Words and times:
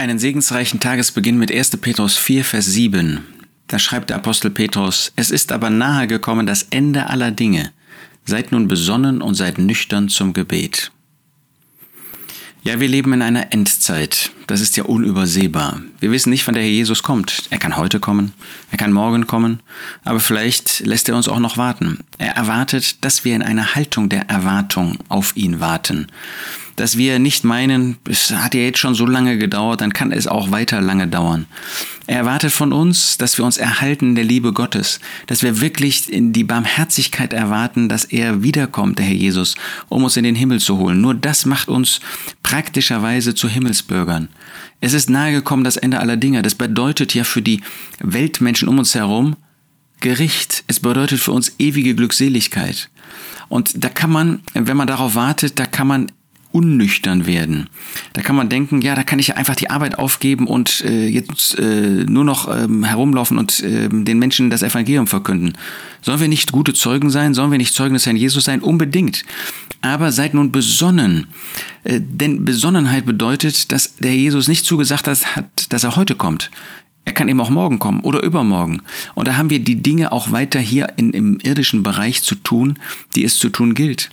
Einen 0.00 0.18
segensreichen 0.18 0.80
Tagesbeginn 0.80 1.36
mit 1.36 1.52
1. 1.52 1.76
Petrus 1.76 2.16
4, 2.16 2.42
Vers 2.42 2.64
7. 2.64 3.20
Da 3.66 3.78
schreibt 3.78 4.08
der 4.08 4.16
Apostel 4.16 4.50
Petrus, 4.50 5.12
es 5.14 5.30
ist 5.30 5.52
aber 5.52 5.68
nahe 5.68 6.06
gekommen 6.06 6.46
das 6.46 6.62
Ende 6.70 7.10
aller 7.10 7.30
Dinge. 7.32 7.70
Seid 8.24 8.50
nun 8.50 8.66
besonnen 8.66 9.20
und 9.20 9.34
seid 9.34 9.58
nüchtern 9.58 10.08
zum 10.08 10.32
Gebet. 10.32 10.90
Ja, 12.62 12.80
wir 12.80 12.88
leben 12.88 13.12
in 13.12 13.20
einer 13.20 13.52
Endzeit. 13.52 14.30
Das 14.46 14.62
ist 14.62 14.78
ja 14.78 14.84
unübersehbar. 14.84 15.82
Wir 15.98 16.10
wissen 16.12 16.30
nicht, 16.30 16.46
wann 16.46 16.54
der 16.54 16.62
Herr 16.62 16.70
Jesus 16.70 17.02
kommt. 17.02 17.42
Er 17.50 17.58
kann 17.58 17.76
heute 17.76 18.00
kommen, 18.00 18.32
er 18.70 18.78
kann 18.78 18.94
morgen 18.94 19.26
kommen, 19.26 19.60
aber 20.02 20.20
vielleicht 20.20 20.80
lässt 20.80 21.10
er 21.10 21.16
uns 21.16 21.28
auch 21.28 21.40
noch 21.40 21.58
warten. 21.58 21.98
Er 22.16 22.36
erwartet, 22.36 23.04
dass 23.04 23.26
wir 23.26 23.36
in 23.36 23.42
einer 23.42 23.74
Haltung 23.74 24.08
der 24.08 24.30
Erwartung 24.30 24.96
auf 25.10 25.36
ihn 25.36 25.60
warten 25.60 26.06
dass 26.80 26.96
wir 26.96 27.18
nicht 27.18 27.44
meinen, 27.44 27.98
es 28.08 28.30
hat 28.30 28.54
ja 28.54 28.62
jetzt 28.62 28.78
schon 28.78 28.94
so 28.94 29.04
lange 29.04 29.36
gedauert, 29.36 29.82
dann 29.82 29.92
kann 29.92 30.12
es 30.12 30.26
auch 30.26 30.50
weiter 30.50 30.80
lange 30.80 31.06
dauern. 31.06 31.46
Er 32.06 32.16
erwartet 32.16 32.52
von 32.52 32.72
uns, 32.72 33.18
dass 33.18 33.36
wir 33.36 33.44
uns 33.44 33.58
erhalten 33.58 34.14
der 34.14 34.24
Liebe 34.24 34.52
Gottes, 34.52 34.98
dass 35.26 35.42
wir 35.42 35.60
wirklich 35.60 36.10
in 36.10 36.32
die 36.32 36.42
Barmherzigkeit 36.42 37.32
erwarten, 37.34 37.88
dass 37.88 38.04
er 38.06 38.42
wiederkommt, 38.42 38.98
der 38.98 39.06
Herr 39.06 39.14
Jesus, 39.14 39.56
um 39.88 40.04
uns 40.04 40.16
in 40.16 40.24
den 40.24 40.34
Himmel 40.34 40.58
zu 40.58 40.78
holen. 40.78 41.00
Nur 41.02 41.14
das 41.14 41.44
macht 41.44 41.68
uns 41.68 42.00
praktischerweise 42.42 43.34
zu 43.34 43.48
Himmelsbürgern. 43.48 44.28
Es 44.80 44.94
ist 44.94 45.10
nahegekommen 45.10 45.64
das 45.64 45.76
Ende 45.76 46.00
aller 46.00 46.16
Dinge. 46.16 46.40
Das 46.40 46.54
bedeutet 46.54 47.14
ja 47.14 47.24
für 47.24 47.42
die 47.42 47.60
Weltmenschen 48.00 48.68
um 48.68 48.78
uns 48.78 48.94
herum 48.94 49.36
Gericht. 50.00 50.64
Es 50.66 50.80
bedeutet 50.80 51.20
für 51.20 51.32
uns 51.32 51.52
ewige 51.58 51.94
Glückseligkeit. 51.94 52.88
Und 53.50 53.84
da 53.84 53.90
kann 53.90 54.10
man, 54.10 54.40
wenn 54.54 54.76
man 54.76 54.86
darauf 54.86 55.14
wartet, 55.14 55.58
da 55.58 55.66
kann 55.66 55.86
man 55.86 56.10
unnüchtern 56.52 57.26
werden. 57.26 57.68
Da 58.12 58.22
kann 58.22 58.36
man 58.36 58.48
denken, 58.48 58.82
ja, 58.82 58.94
da 58.94 59.04
kann 59.04 59.18
ich 59.18 59.28
ja 59.28 59.36
einfach 59.36 59.54
die 59.54 59.70
Arbeit 59.70 59.98
aufgeben 59.98 60.46
und 60.46 60.84
äh, 60.84 61.06
jetzt 61.06 61.58
äh, 61.58 62.04
nur 62.08 62.24
noch 62.24 62.48
ähm, 62.54 62.84
herumlaufen 62.84 63.38
und 63.38 63.60
äh, 63.60 63.88
den 63.88 64.18
Menschen 64.18 64.50
das 64.50 64.62
Evangelium 64.62 65.06
verkünden. 65.06 65.56
Sollen 66.02 66.20
wir 66.20 66.28
nicht 66.28 66.52
gute 66.52 66.74
Zeugen 66.74 67.10
sein? 67.10 67.34
Sollen 67.34 67.50
wir 67.50 67.58
nicht 67.58 67.74
Zeugen 67.74 67.94
des 67.94 68.06
Herrn 68.06 68.16
Jesus 68.16 68.44
sein? 68.44 68.60
Unbedingt. 68.60 69.24
Aber 69.80 70.12
seid 70.12 70.34
nun 70.34 70.50
besonnen. 70.50 71.28
Äh, 71.84 72.00
denn 72.00 72.44
Besonnenheit 72.44 73.06
bedeutet, 73.06 73.70
dass 73.70 73.96
der 73.96 74.16
Jesus 74.16 74.48
nicht 74.48 74.66
zugesagt 74.66 75.06
hat, 75.06 75.72
dass 75.72 75.84
er 75.84 75.96
heute 75.96 76.16
kommt. 76.16 76.50
Er 77.04 77.12
kann 77.12 77.28
eben 77.28 77.40
auch 77.40 77.50
morgen 77.50 77.78
kommen 77.78 78.00
oder 78.00 78.22
übermorgen. 78.22 78.82
Und 79.14 79.26
da 79.26 79.36
haben 79.36 79.50
wir 79.50 79.60
die 79.60 79.82
Dinge 79.82 80.12
auch 80.12 80.32
weiter 80.32 80.60
hier 80.60 80.92
in, 80.96 81.12
im 81.12 81.40
irdischen 81.40 81.82
Bereich 81.82 82.22
zu 82.22 82.34
tun, 82.34 82.78
die 83.14 83.24
es 83.24 83.38
zu 83.38 83.48
tun 83.48 83.74
gilt. 83.74 84.10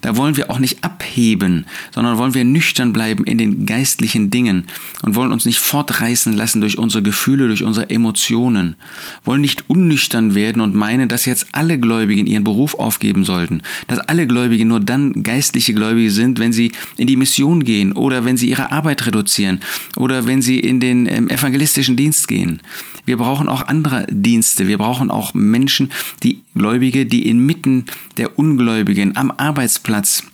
Da 0.00 0.16
wollen 0.16 0.36
wir 0.36 0.50
auch 0.50 0.58
nicht 0.58 0.84
abheben, 0.84 1.66
sondern 1.94 2.18
wollen 2.18 2.34
wir 2.34 2.44
nüchtern 2.44 2.92
bleiben 2.92 3.24
in 3.24 3.38
den 3.38 3.66
geistlichen 3.66 4.30
Dingen 4.30 4.64
und 5.02 5.14
wollen 5.14 5.32
uns 5.32 5.44
nicht 5.44 5.58
fortreißen 5.58 6.32
lassen 6.32 6.60
durch 6.60 6.78
unsere 6.78 7.02
Gefühle, 7.02 7.46
durch 7.46 7.62
unsere 7.62 7.90
Emotionen. 7.90 8.76
Wollen 9.24 9.40
nicht 9.40 9.68
unnüchtern 9.68 10.34
werden 10.34 10.60
und 10.62 10.74
meinen, 10.74 11.08
dass 11.08 11.24
jetzt 11.24 11.48
alle 11.52 11.78
Gläubigen 11.78 12.26
ihren 12.26 12.44
Beruf 12.44 12.74
aufgeben 12.74 13.24
sollten, 13.24 13.62
dass 13.86 13.98
alle 13.98 14.26
Gläubigen 14.26 14.68
nur 14.68 14.80
dann 14.80 15.22
geistliche 15.22 15.74
Gläubige 15.74 16.10
sind, 16.10 16.38
wenn 16.38 16.52
sie 16.52 16.72
in 16.96 17.06
die 17.06 17.16
Mission 17.16 17.64
gehen 17.64 17.92
oder 17.92 18.24
wenn 18.24 18.36
sie 18.36 18.50
ihre 18.50 18.72
Arbeit 18.72 19.06
reduzieren 19.06 19.60
oder 19.96 20.26
wenn 20.26 20.42
sie 20.42 20.58
in 20.60 20.80
den 20.80 21.06
ähm, 21.06 21.28
evangelistischen 21.28 21.96
Dienst 21.96 22.28
gehen. 22.28 22.60
Wir 23.04 23.16
brauchen 23.16 23.48
auch 23.48 23.66
andere 23.68 24.06
Dienste. 24.10 24.66
Wir 24.66 24.78
brauchen 24.78 25.10
auch 25.10 25.32
Menschen, 25.32 25.92
die 26.22 26.42
Gläubige, 26.56 27.06
die 27.06 27.28
inmitten 27.28 27.84
der 28.16 28.38
Ungläubigen 28.38 29.16
am 29.16 29.30
Arbeitsplatz 29.30 30.24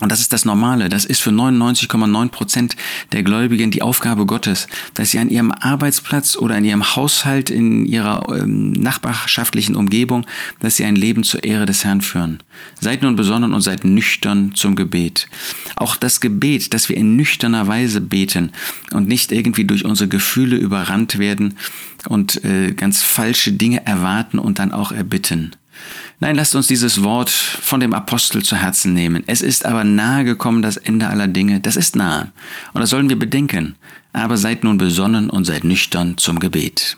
und 0.00 0.10
das 0.10 0.20
ist 0.20 0.32
das 0.32 0.44
Normale. 0.44 0.88
Das 0.88 1.04
ist 1.04 1.20
für 1.22 1.30
99,9 1.30 2.28
Prozent 2.28 2.76
der 3.12 3.22
Gläubigen 3.22 3.70
die 3.70 3.82
Aufgabe 3.82 4.26
Gottes, 4.26 4.66
dass 4.94 5.12
sie 5.12 5.20
an 5.20 5.30
ihrem 5.30 5.52
Arbeitsplatz 5.52 6.36
oder 6.36 6.58
in 6.58 6.64
ihrem 6.64 6.96
Haushalt, 6.96 7.48
in 7.48 7.86
ihrer 7.86 8.26
ähm, 8.28 8.72
nachbarschaftlichen 8.72 9.76
Umgebung, 9.76 10.26
dass 10.58 10.76
sie 10.76 10.84
ein 10.84 10.96
Leben 10.96 11.22
zur 11.22 11.44
Ehre 11.44 11.64
des 11.64 11.84
Herrn 11.84 12.00
führen. 12.00 12.42
Seid 12.80 13.02
nun 13.02 13.14
besonnen 13.14 13.54
und 13.54 13.60
seid 13.60 13.84
nüchtern 13.84 14.52
zum 14.56 14.74
Gebet. 14.74 15.28
Auch 15.76 15.94
das 15.94 16.20
Gebet, 16.20 16.74
dass 16.74 16.88
wir 16.88 16.96
in 16.96 17.14
nüchterner 17.14 17.68
Weise 17.68 18.00
beten 18.00 18.50
und 18.92 19.06
nicht 19.06 19.30
irgendwie 19.30 19.64
durch 19.64 19.84
unsere 19.84 20.08
Gefühle 20.08 20.56
überrannt 20.56 21.18
werden 21.18 21.56
und 22.08 22.44
äh, 22.44 22.72
ganz 22.72 23.02
falsche 23.02 23.52
Dinge 23.52 23.86
erwarten 23.86 24.40
und 24.40 24.58
dann 24.58 24.72
auch 24.72 24.90
erbitten. 24.90 25.54
Nein, 26.20 26.36
lasst 26.36 26.54
uns 26.54 26.66
dieses 26.66 27.02
Wort 27.02 27.30
von 27.30 27.80
dem 27.80 27.92
Apostel 27.92 28.42
zu 28.42 28.56
Herzen 28.56 28.94
nehmen. 28.94 29.24
Es 29.26 29.42
ist 29.42 29.66
aber 29.66 29.84
nahe 29.84 30.24
gekommen, 30.24 30.62
das 30.62 30.76
Ende 30.76 31.08
aller 31.08 31.28
Dinge. 31.28 31.60
Das 31.60 31.76
ist 31.76 31.96
nahe. 31.96 32.32
Und 32.72 32.80
das 32.80 32.90
sollen 32.90 33.08
wir 33.08 33.18
bedenken. 33.18 33.76
Aber 34.12 34.36
seid 34.36 34.64
nun 34.64 34.78
besonnen 34.78 35.28
und 35.28 35.44
seid 35.44 35.64
nüchtern 35.64 36.16
zum 36.18 36.38
Gebet. 36.38 36.96